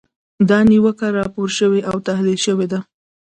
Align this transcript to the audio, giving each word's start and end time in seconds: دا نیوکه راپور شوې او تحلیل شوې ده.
دا 0.49 0.59
نیوکه 0.69 1.07
راپور 1.19 1.47
شوې 1.57 1.81
او 1.89 1.95
تحلیل 2.07 2.39
شوې 2.45 2.65
ده. 2.71 2.79